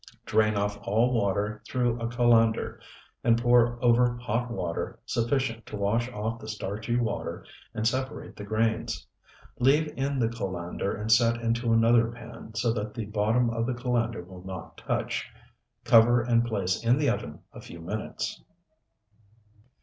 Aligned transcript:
Drain 0.25 0.55
off 0.55 0.79
all 0.81 1.13
water 1.13 1.61
through 1.69 1.99
a 2.01 2.07
colander 2.07 2.81
and 3.23 3.39
pour 3.39 3.77
over 3.85 4.17
hot 4.17 4.49
water 4.49 4.97
sufficient 5.05 5.63
to 5.67 5.75
wash 5.77 6.09
off 6.11 6.39
the 6.39 6.47
starchy 6.47 6.95
water 6.95 7.45
and 7.75 7.87
separate 7.87 8.35
the 8.35 8.43
grains. 8.43 9.05
Leave 9.59 9.93
in 9.95 10.17
the 10.17 10.27
colander 10.27 10.91
and 10.91 11.11
set 11.11 11.39
into 11.39 11.71
another 11.71 12.07
pan, 12.09 12.55
so 12.55 12.73
that 12.73 12.95
the 12.95 13.05
bottom 13.05 13.51
of 13.51 13.67
colander 13.75 14.23
will 14.23 14.43
not 14.43 14.75
touch. 14.75 15.29
Cover 15.83 16.23
and 16.23 16.45
place 16.45 16.83
in 16.83 16.97
the 16.97 17.07
oven 17.11 17.37
a 17.53 17.61
few 17.61 17.79
minutes. 17.79 18.41